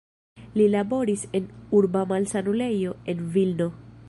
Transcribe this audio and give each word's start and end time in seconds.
Li 0.59 0.65
laboris 0.75 1.27
en 1.41 1.45
urba 1.81 2.05
malsanulejo 2.13 2.99
en 3.15 3.27
Vilno. 3.39 3.71